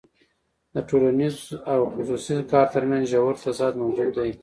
[0.73, 1.35] د ټولنیز
[1.71, 4.31] او خصوصي کار ترمنځ ژور تضاد موجود دی